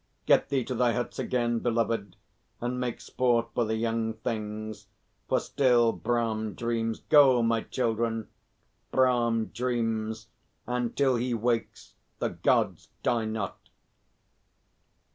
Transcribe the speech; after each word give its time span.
Get 0.25 0.49
thee 0.49 0.63
to 0.63 0.73
thy 0.73 0.93
huts 0.93 1.19
again, 1.19 1.59
beloved, 1.59 2.15
and 2.59 2.79
make 2.79 2.99
sport 2.99 3.49
for 3.53 3.65
the 3.65 3.75
young 3.75 4.15
things, 4.15 4.87
for 5.29 5.39
still 5.39 5.91
Brahm 5.91 6.55
dreams. 6.55 7.01
Go, 7.09 7.43
my 7.43 7.61
children! 7.61 8.27
Brahm 8.89 9.51
dreams 9.53 10.29
and 10.65 10.97
till 10.97 11.17
he 11.17 11.35
wakes 11.35 11.93
the 12.17 12.29
Gods 12.29 12.89
die 13.03 13.25
not." 13.25 13.59